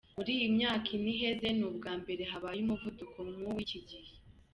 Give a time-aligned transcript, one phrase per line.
[0.17, 4.11] Mur'iyi myaka ine iheze, ni ubwambere habaye umuvuduko nk'uw'iki gihe.